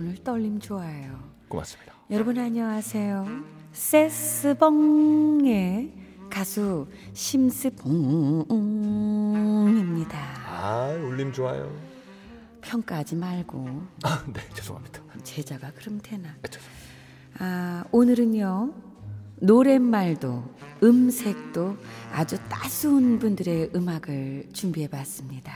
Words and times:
오늘 0.00 0.16
떨림 0.24 0.58
좋아요. 0.60 1.32
고맙습니다. 1.48 1.94
여러분 2.10 2.36
안녕하세요. 2.38 3.26
세스봉의 3.72 5.12
가수 6.28 6.88
심스봉입니다. 7.12 8.48
아 10.46 10.88
울림 11.00 11.32
좋아요. 11.32 11.72
평가하지 12.60 13.14
말고 13.16 13.82
아, 14.02 14.24
네 14.32 14.40
죄송합니다. 14.54 15.00
제자가 15.22 15.70
그럼 15.72 16.00
되나? 16.02 16.30
아, 16.30 16.48
죄송합니다. 16.48 16.84
아, 17.38 17.84
오늘은요. 17.92 18.74
노랫말도 19.36 20.54
음색도 20.82 21.76
아주 22.12 22.36
따스운 22.48 23.18
분들의 23.20 23.70
음악을 23.74 24.48
준비해 24.52 24.88
봤습니다. 24.88 25.52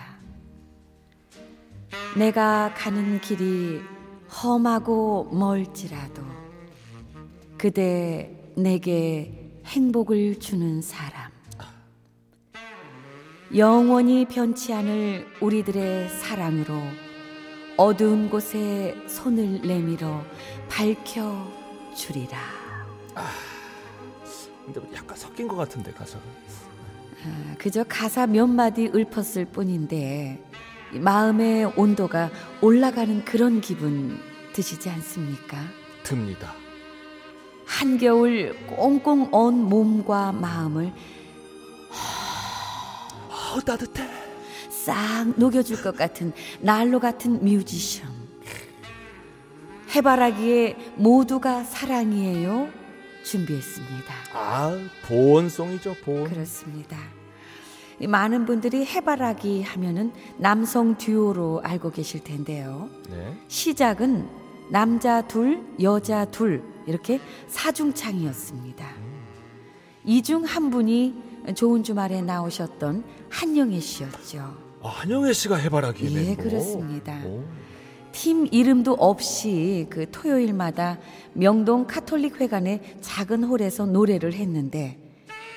내가 2.17 2.73
가는 2.75 3.21
길이 3.21 3.81
험하고 4.31 5.31
멀지라도 5.33 6.23
그대 7.57 8.31
내게 8.57 9.51
행복을 9.65 10.39
주는 10.39 10.81
사람. 10.81 11.31
영원히 13.57 14.27
변치 14.27 14.75
않을 14.75 15.27
우리들의 15.41 16.11
사랑으로 16.11 16.75
어두운 17.77 18.29
곳에 18.29 18.95
손을 19.09 19.63
내밀어 19.63 20.23
밝혀 20.69 21.35
주리라. 21.97 22.39
근데 24.65 24.81
약간 24.95 25.17
섞인 25.17 25.49
것 25.49 25.57
같은데 25.57 25.93
가사가. 25.93 26.23
아, 27.25 27.55
그저 27.59 27.85
가사 27.85 28.27
몇 28.27 28.47
마디 28.47 28.91
읊었을 28.95 29.47
뿐인데 29.47 30.45
이 30.45 30.48
마음의 30.93 31.73
온도가 31.77 32.31
올라가는 32.61 33.25
그런 33.25 33.61
기분 33.61 34.21
드시지 34.53 34.89
않습니까? 34.91 35.59
듭니다. 36.03 36.55
한겨울 37.67 38.57
꽁꽁 38.67 39.29
언 39.31 39.55
몸과 39.63 40.33
마음을 40.33 40.93
어 43.31 43.61
따뜻해. 43.61 44.09
싹 44.71 45.35
녹여줄 45.37 45.83
것 45.83 45.97
같은 45.97 46.33
난로 46.61 46.99
같은 46.99 47.45
뮤지션. 47.45 48.09
해바라기에 49.95 50.95
모두가 50.97 51.65
사랑이에요. 51.65 52.69
준비했습니다. 53.25 54.15
아 54.33 54.79
보온송이죠 55.07 55.95
보온. 56.05 56.31
그렇습니다. 56.31 56.97
이 58.01 58.07
많은 58.07 58.47
분들이 58.47 58.85
해바라기 58.85 59.63
하면은 59.63 60.13
남성 60.37 60.97
듀오로 60.97 61.63
알고 61.65 61.91
계실 61.91 62.23
텐데요. 62.23 62.89
네. 63.11 63.37
시작은 63.49 64.29
남자 64.71 65.27
둘, 65.27 65.61
여자 65.83 66.25
둘 66.25 66.63
이렇게 66.87 67.21
사중창이었습니다. 67.49 68.87
이중 70.05 70.45
한 70.45 70.71
분이 70.71 71.15
좋은 71.55 71.83
주말에 71.83 72.23
나오셨던 72.23 73.05
한영애 73.31 73.81
씨였죠. 73.81 74.39
아, 74.83 74.89
한영애 74.89 75.33
씨가 75.33 75.57
해바라기 75.57 76.15
예. 76.17 76.35
그렇습니다. 76.37 77.21
오. 77.25 77.45
팀 78.13 78.47
이름도 78.51 78.95
없이 78.95 79.87
그 79.91 80.11
토요일마다 80.11 80.99
명동 81.35 81.87
카톨릭 81.87 82.41
회관의 82.41 82.81
작은 83.01 83.45
홀에서 83.45 83.87
노래를 83.87 84.35
했는데 84.35 84.99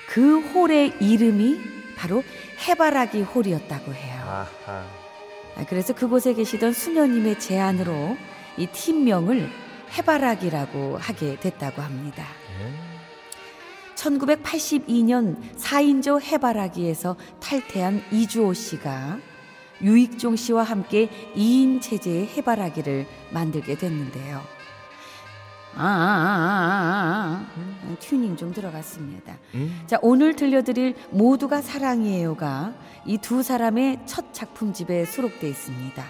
그 0.09 0.39
홀의 0.39 0.95
이름이 0.99 1.80
바로 2.01 2.23
해바라기 2.67 3.21
홀이었다고 3.21 3.93
해요. 3.93 4.21
아하. 4.25 4.83
아, 5.55 5.65
그래서 5.69 5.93
그곳에 5.93 6.33
계시던 6.33 6.73
수녀님의 6.73 7.39
제안으로 7.39 8.17
이 8.57 8.65
팀명을 8.65 9.47
해바라기라고 9.95 10.97
하게 10.97 11.39
됐다고 11.39 11.83
합니다. 11.83 12.25
네. 12.57 12.73
1982년 13.93 15.37
4인조 15.57 16.21
해바라기에서 16.21 17.17
탈퇴한 17.39 18.03
이주호 18.11 18.55
씨가 18.55 19.19
유익종 19.83 20.37
씨와 20.37 20.63
함께 20.63 21.07
2인 21.35 21.81
체제의 21.81 22.29
해바라기를 22.29 23.05
만들게 23.31 23.75
됐는데요. 23.77 24.41
아, 25.75 25.83
아, 25.83 25.85
아, 25.85 27.45
아, 27.47 27.47
아. 27.87 27.95
튜닝 27.99 28.35
좀 28.37 28.53
들어갔습니다. 28.53 29.37
음. 29.55 29.81
자, 29.87 29.97
오늘 30.01 30.35
들려드릴 30.35 30.95
모두가 31.11 31.61
사랑이에요가 31.61 32.73
이 33.05 33.17
두 33.17 33.41
사람의 33.43 33.99
첫 34.05 34.33
작품집에 34.33 35.05
수록돼 35.05 35.47
있습니다. 35.49 36.03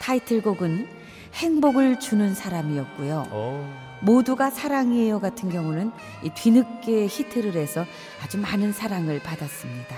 타이틀곡은 0.00 0.88
행복을 1.34 2.00
주는 2.00 2.34
사람이었고요. 2.34 3.26
어. 3.30 3.82
모두가 4.02 4.50
사랑이에요 4.50 5.20
같은 5.20 5.48
경우는 5.48 5.92
이 6.24 6.30
뒤늦게 6.30 7.06
히트를 7.06 7.54
해서 7.54 7.84
아주 8.22 8.38
많은 8.38 8.72
사랑을 8.72 9.20
받았습니다. 9.20 9.96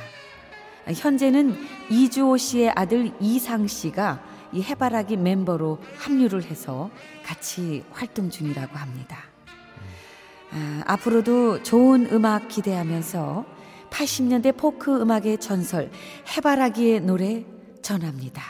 아, 0.86 0.92
현재는 0.92 1.56
이주호 1.90 2.36
씨의 2.36 2.72
아들 2.74 3.12
이상 3.20 3.66
씨가 3.66 4.20
이 4.54 4.62
해바라기 4.62 5.16
멤버로 5.16 5.80
합류를 5.98 6.44
해서 6.44 6.90
같이 7.24 7.84
활동 7.90 8.30
중이라고 8.30 8.76
합니다. 8.76 9.18
아, 10.52 10.82
앞으로도 10.86 11.64
좋은 11.64 12.08
음악 12.12 12.46
기대하면서 12.46 13.44
80년대 13.90 14.56
포크 14.56 15.00
음악의 15.00 15.38
전설 15.38 15.90
해바라기의 16.36 17.00
노래 17.00 17.44
전합니다. 17.82 18.42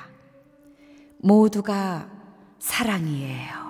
모두가 1.19 2.09
사랑이에요. 2.59 3.64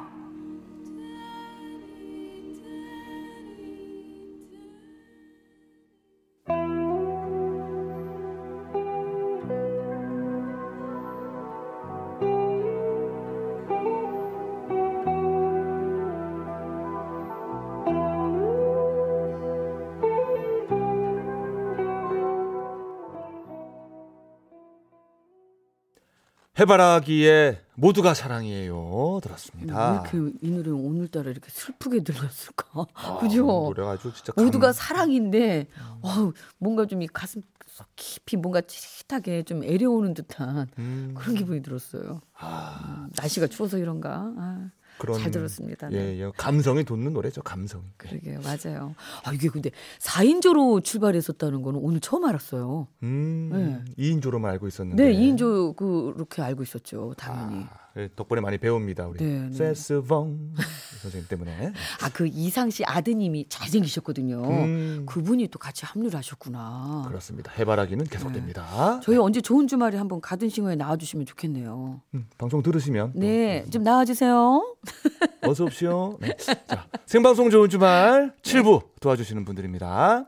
해바라기의 26.58 27.60
모두가 27.74 28.14
사랑이에요. 28.14 29.20
들었습니다. 29.22 29.90
왜 30.10 30.18
이렇게 30.20 30.38
이 30.40 30.50
노래 30.50 30.70
오늘따라 30.70 31.30
이렇게 31.30 31.48
슬프게 31.50 32.02
들렸을까? 32.04 32.86
아, 32.94 33.18
그죠? 33.20 33.44
노래가 33.44 33.92
아주 33.92 34.12
진짜 34.14 34.32
감- 34.32 34.44
모두가 34.44 34.72
사랑인데 34.72 35.66
어우, 36.02 36.32
뭔가 36.58 36.86
좀 36.86 37.02
이 37.02 37.06
가슴 37.08 37.42
속 37.66 37.88
깊이 37.96 38.36
뭔가 38.36 38.60
찌릿하게 38.60 39.42
좀 39.42 39.64
애려오는 39.64 40.14
듯한 40.14 40.68
음, 40.78 41.12
그런 41.18 41.34
기분이 41.34 41.60
들었어요. 41.60 42.20
아, 42.38 42.80
음, 43.08 43.10
날씨가 43.16 43.48
추워서 43.48 43.78
이런가? 43.78 44.32
아, 44.38 44.70
그런 44.98 45.18
잘 45.18 45.30
들었습니다. 45.30 45.88
네. 45.88 45.96
예, 45.96 46.20
예, 46.20 46.30
감성이 46.36 46.84
돋는 46.84 47.12
노래죠. 47.12 47.42
감성. 47.42 47.82
그러게요, 47.96 48.40
맞아요. 48.42 48.94
아 49.24 49.32
이게 49.32 49.48
근데 49.48 49.70
4인조로 50.00 50.82
출발했었다는 50.84 51.62
거는 51.62 51.80
오늘 51.82 52.00
처음 52.00 52.24
알았어요. 52.24 52.88
음, 53.02 53.84
2인조로만 53.98 54.46
알고 54.46 54.68
있었는데. 54.68 55.02
네, 55.02 55.12
2인조 55.14 55.76
그렇게 55.76 56.42
알고 56.42 56.62
있었죠, 56.62 57.14
당연히. 57.16 57.64
아, 57.64 57.68
예, 57.70 57.83
덕분에 58.16 58.40
많이 58.40 58.58
배웁니다. 58.58 59.06
우리 59.06 59.24
네, 59.24 59.48
네. 59.48 59.52
세스봉 59.54 60.54
선생님 61.02 61.28
때문에. 61.28 61.72
아 62.02 62.10
그 62.14 62.26
이상 62.26 62.70
씨 62.70 62.84
아드님이 62.84 63.46
잘생기셨거든요. 63.48 64.42
음, 64.44 65.06
그분이 65.06 65.48
또 65.48 65.58
같이 65.58 65.84
합류를 65.84 66.16
하셨구나. 66.18 67.04
그렇습니다. 67.08 67.52
해바라기는 67.58 68.06
계속됩니다. 68.06 69.00
저희 69.02 69.16
언제 69.16 69.40
좋은 69.40 69.66
주말에 69.68 69.96
한번 69.98 70.20
가든 70.20 70.48
싱어에 70.48 70.74
나와주시면 70.76 71.26
좋겠네요. 71.26 72.00
음, 72.14 72.26
방송 72.38 72.62
들으시면 72.62 73.12
또 73.14 73.18
네, 73.20 73.64
좀 73.70 73.82
나와주세요. 73.82 74.76
어서 75.42 75.64
오십시오. 75.64 76.18
네. 76.20 76.36
자, 76.36 76.86
생방송 77.06 77.50
좋은 77.50 77.68
주말 77.68 78.32
7부 78.42 78.82
도와주시는 79.00 79.44
분들입니다. 79.44 80.26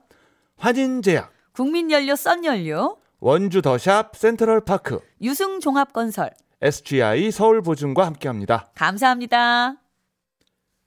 환인제약, 0.56 1.32
국민연료 1.52 2.16
썬연료, 2.16 2.96
원주 3.20 3.62
더샵 3.62 4.16
센트럴파크, 4.16 4.98
유승종합건설 5.22 6.30
SGI 6.62 7.30
서울보증과 7.30 8.06
함께합니다. 8.06 8.70
감사합니다. 8.74 9.76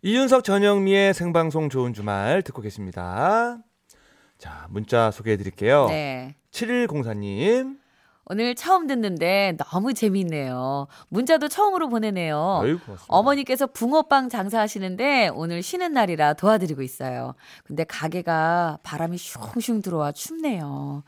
이윤석 0.01 0.43
전영미의 0.43 1.13
생방송 1.13 1.69
좋은 1.69 1.93
주말 1.93 2.41
듣고 2.41 2.61
계십니다. 2.61 3.57
자, 4.37 4.67
문자 4.69 5.11
소개해 5.11 5.37
드릴게요. 5.37 5.87
네. 5.89 6.35
7104님. 6.51 7.77
오늘 8.31 8.53
처음 8.53 8.85
듣는데 8.85 9.57
너무 9.57 9.95
재미있네요. 9.95 10.85
문자도 11.07 11.47
처음으로 11.47 11.89
보내네요. 11.89 12.59
아유. 12.61 12.77
어머니께서 13.07 13.65
붕어빵 13.65 14.29
장사하시는데 14.29 15.29
오늘 15.33 15.63
쉬는 15.63 15.93
날이라 15.93 16.33
도와드리고 16.33 16.83
있어요. 16.83 17.33
근데 17.63 17.83
가게가 17.85 18.77
바람이 18.83 19.17
슝슝 19.17 19.81
들어와 19.81 20.11
춥네요. 20.11 21.01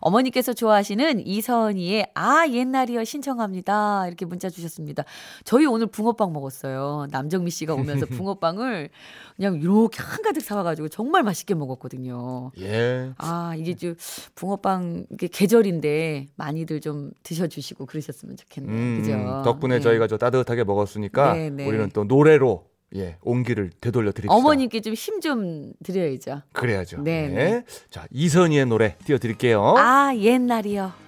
어머니께서 0.00 0.52
좋아하시는 0.52 1.26
이선희의 1.26 2.12
아 2.14 2.46
옛날이여 2.48 3.02
신청합니다. 3.02 4.06
이렇게 4.06 4.24
문자 4.24 4.48
주셨습니다. 4.48 5.02
저희 5.42 5.66
오늘 5.66 5.88
붕어빵 5.88 6.32
먹었어요. 6.32 7.08
남정미 7.10 7.50
씨가 7.50 7.74
오면서 7.74 8.06
붕어빵을 8.22 8.90
그냥 9.34 9.56
이렇게 9.56 10.00
한가득 10.00 10.42
사와가지고 10.44 10.90
정말 10.90 11.24
맛있게 11.24 11.54
먹었거든요. 11.54 12.52
예. 12.60 13.10
아, 13.18 13.54
이게 13.58 13.74
좀 13.74 13.96
붕어빵 14.36 15.06
이게 15.10 15.26
계절인데 15.26 16.26
많이 16.36 16.67
들 16.68 16.80
좀 16.80 17.10
드셔주시고 17.24 17.86
그러셨으면 17.86 18.36
좋겠네요. 18.36 18.72
음, 18.72 18.98
그죠? 19.00 19.42
덕분에 19.44 19.76
네. 19.76 19.80
저희가 19.80 20.06
저 20.06 20.16
따뜻하게 20.16 20.62
먹었으니까 20.64 21.32
네, 21.34 21.50
네. 21.50 21.66
우리는 21.66 21.88
또 21.92 22.04
노래로 22.04 22.66
예, 22.96 23.16
온기를 23.22 23.70
되돌려 23.80 24.12
드립시다. 24.12 24.32
어머님께 24.34 24.80
좀 24.80 24.94
힘좀 24.94 25.72
드려야죠. 25.84 26.42
그래야죠. 26.52 27.02
네, 27.02 27.28
네. 27.28 27.34
네. 27.34 27.64
자, 27.90 28.06
이선희의 28.10 28.66
노래 28.66 28.96
띄워 29.04 29.18
드릴게요. 29.18 29.74
아, 29.76 30.14
옛날이요. 30.16 31.07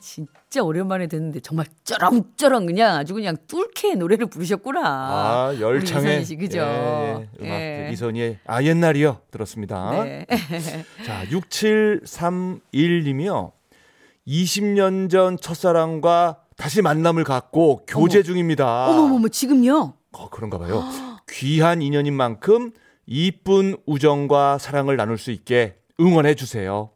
진짜 0.00 0.62
오랜만에 0.62 1.06
듣는데 1.06 1.40
정말 1.40 1.66
쩌렁쩌렁 1.84 2.64
그냥 2.66 2.96
아주 2.96 3.14
그냥 3.14 3.36
뚫게 3.46 3.94
노래를 3.96 4.26
부르셨구나. 4.26 4.80
아, 4.84 5.54
열창의 5.60 6.22
이선희 6.22 6.24
씨, 6.24 6.36
그죠? 6.36 6.58
예, 6.58 6.62
예, 6.62 7.28
음악 7.44 7.60
예. 7.60 7.90
이선희의 7.92 8.38
아 8.46 8.62
옛날이요 8.62 9.20
들었습니다. 9.30 10.04
네. 10.04 10.26
자, 11.04 11.24
6731님이요. 11.26 13.52
20년 14.26 15.10
전 15.10 15.36
첫사랑과 15.38 16.38
다시 16.56 16.80
만남을 16.82 17.24
갖고 17.24 17.82
교제 17.86 18.22
중입니다. 18.22 18.88
어머머머, 18.88 19.28
지금요? 19.28 19.94
어, 20.12 20.30
그런가 20.30 20.58
봐요. 20.58 20.82
귀한 21.30 21.82
인연인 21.82 22.14
만큼 22.14 22.72
이쁜 23.06 23.76
우정과 23.86 24.58
사랑을 24.58 24.96
나눌 24.96 25.18
수 25.18 25.30
있게 25.30 25.76
응원해 26.00 26.34
주세요. 26.34 26.90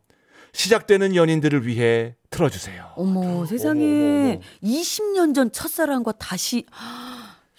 시작되는 0.53 1.17
연인들을 1.17 1.67
위해 1.67 2.15
틀어주세요. 2.33 2.93
어머 2.97 3.47
세상에 3.47 3.85
어머, 3.85 4.31
어머. 4.33 4.41
20년 4.65 5.35
전 5.35 5.53
첫사랑과 5.53 6.13
다시 6.13 6.65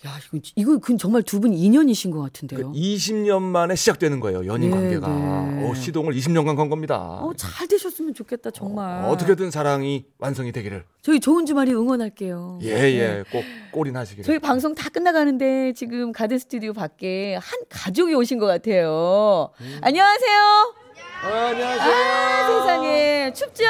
야 0.06 0.12
이거 0.34 0.40
이거 0.58 0.78
그 0.80 0.98
정말 0.98 1.24
두 1.24 1.40
분 1.40 1.54
인연이신 1.54 2.12
것 2.12 2.20
같은데요. 2.22 2.74
20년 2.74 3.42
만에 3.42 3.74
시작되는 3.76 4.20
거예요. 4.20 4.46
연인 4.48 4.72
네, 4.72 4.76
관계가. 4.76 5.08
네. 5.08 5.70
어, 5.70 5.74
시동을 5.74 6.14
20년간 6.14 6.58
건 6.58 6.70
겁니다. 6.70 6.98
어, 7.00 7.32
잘 7.38 7.68
되셨으면 7.68 8.14
좋겠다 8.14 8.52
정말. 8.52 9.06
어, 9.06 9.16
떻게든 9.16 9.50
사랑이 9.52 10.04
완성이 10.20 10.52
되기를. 10.52 10.84
저희 11.02 11.22
좋은 11.22 11.46
주말이 11.46 11.72
응원할게요. 11.72 12.60
예, 12.64 12.74
네. 12.76 12.94
예. 13.00 13.24
꼭 13.32 13.44
골인하시기를. 13.72 14.26
저희 14.26 14.40
방송 14.40 14.76
다 14.76 14.90
끝나가는데 14.90 15.72
지금 15.74 16.12
가든 16.12 16.38
스튜디오 16.38 16.74
밖에 16.74 17.36
한 17.36 17.60
가족이 17.70 18.14
오신 18.14 18.40
것 18.40 18.46
같아요. 18.48 19.52
음. 19.62 19.78
안녕하세요. 19.82 20.74
어, 21.24 21.28
안녕하세요. 21.28 21.94
아, 21.94 22.48
세상에 22.60 23.32
춥죠? 23.34 23.64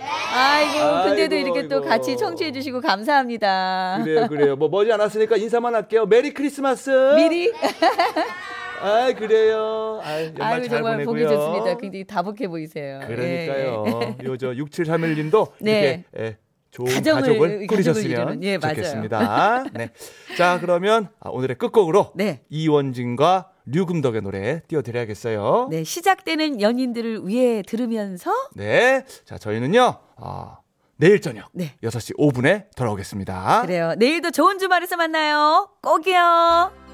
아이고 0.00 1.08
근데도 1.08 1.34
아이고, 1.36 1.48
이렇게 1.48 1.68
또 1.68 1.76
아이고. 1.76 1.88
같이 1.88 2.16
청취해 2.16 2.52
주시고 2.52 2.80
감사합니다. 2.80 4.00
그래요, 4.04 4.26
그래요. 4.28 4.56
뭐 4.56 4.68
머지 4.68 4.92
않았으니까 4.92 5.36
인사만 5.36 5.74
할게요. 5.74 6.06
메리 6.06 6.32
크리스마스. 6.32 6.90
미리 7.16 7.52
아, 8.80 9.12
그래요. 9.12 10.00
아, 10.04 10.22
연말 10.22 10.42
아이고 10.52 10.68
잘 10.68 10.78
정말 10.78 10.92
보내고요. 11.04 11.06
보기 11.26 11.34
좋습니다. 11.34 11.76
굉장히 11.78 12.04
다복해 12.04 12.46
보이세요. 12.48 13.00
그러니까요. 13.06 13.84
예, 14.02 14.16
예. 14.20 14.24
요저 14.24 14.52
6731님도 14.52 15.50
네. 15.60 15.80
이렇게 15.80 16.04
예, 16.26 16.36
좋은 16.70 16.86
가정을- 16.88 17.12
가족을, 17.14 17.66
꾸리셨으면 17.66 18.10
이루는, 18.10 18.42
예, 18.44 18.58
맞아요. 18.58 18.74
좋겠습니다. 18.76 19.64
네. 19.72 19.90
자, 20.36 20.58
그러면 20.60 21.08
아, 21.18 21.30
오늘의 21.30 21.56
끝곡으로 21.58 22.12
네. 22.14 22.42
이원진과 22.50 23.50
류금덕의 23.70 24.22
노래 24.22 24.62
띄워드려야겠어요. 24.68 25.68
네, 25.70 25.84
시작되는 25.84 26.60
연인들을 26.60 27.26
위해 27.26 27.62
들으면서 27.62 28.32
네. 28.54 29.04
자, 29.24 29.38
저희는요. 29.38 29.98
아, 30.16 30.58
내일 30.96 31.20
저녁 31.20 31.48
네. 31.52 31.74
6시 31.82 32.16
5분에 32.18 32.74
돌아오겠습니다. 32.76 33.62
그래요. 33.62 33.94
내일도 33.96 34.30
좋은 34.30 34.58
주말에서 34.58 34.96
만나요. 34.96 35.68
꼭이요. 35.82 36.87